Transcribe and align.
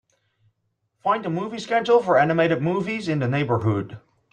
Find 1.03 1.23
the 1.23 1.29
movie 1.29 1.59
schedule 1.59 2.01
for 2.01 2.17
animated 2.17 2.59
movies 2.59 3.07
in 3.07 3.19
the 3.19 3.27
neighborhood. 3.27 3.99